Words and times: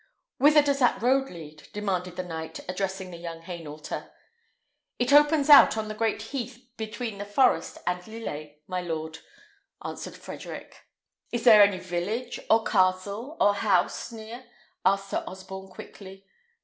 "Whither 0.39 0.63
does 0.63 0.79
that 0.79 0.99
road 0.99 1.29
lead?" 1.29 1.67
demanded 1.73 2.15
the 2.15 2.23
knight, 2.23 2.59
addressing 2.67 3.11
the 3.11 3.19
young 3.19 3.43
Hainaulter. 3.43 4.09
"It 4.97 5.13
opens 5.13 5.47
out 5.47 5.77
on 5.77 5.89
the 5.89 5.93
great 5.93 6.23
heath 6.23 6.71
between 6.75 7.19
the 7.19 7.23
forest 7.23 7.77
and 7.85 8.01
Lillers, 8.07 8.49
my 8.65 8.81
lord," 8.81 9.19
answered 9.85 10.15
Frederick. 10.17 10.75
"Is 11.31 11.43
there 11.43 11.61
any 11.61 11.77
village, 11.77 12.39
or 12.49 12.63
castle, 12.63 13.37
or 13.39 13.53
house 13.53 14.11
near?" 14.11 14.43
asked 14.83 15.11
Sir 15.11 15.23
Osborne 15.27 15.67
quickly. 15.67 16.25